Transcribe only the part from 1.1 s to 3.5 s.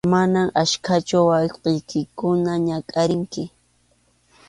wawqiykikuna ñakʼarinki.